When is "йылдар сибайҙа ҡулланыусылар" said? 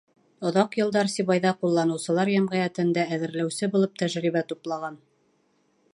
0.79-2.31